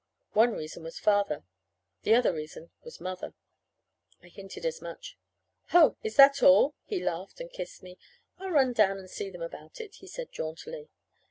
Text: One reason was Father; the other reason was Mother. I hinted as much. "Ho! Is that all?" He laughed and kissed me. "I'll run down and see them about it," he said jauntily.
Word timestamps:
One 0.33 0.53
reason 0.53 0.81
was 0.81 0.97
Father; 0.97 1.43
the 2.01 2.15
other 2.15 2.33
reason 2.33 2.71
was 2.83 2.99
Mother. 2.99 3.35
I 4.23 4.29
hinted 4.29 4.65
as 4.65 4.81
much. 4.81 5.15
"Ho! 5.67 5.95
Is 6.01 6.15
that 6.15 6.41
all?" 6.41 6.73
He 6.85 6.99
laughed 6.99 7.39
and 7.39 7.51
kissed 7.51 7.83
me. 7.83 7.99
"I'll 8.39 8.49
run 8.49 8.73
down 8.73 8.97
and 8.97 9.11
see 9.11 9.29
them 9.29 9.43
about 9.43 9.79
it," 9.79 9.97
he 9.97 10.07
said 10.07 10.31
jauntily. 10.31 10.89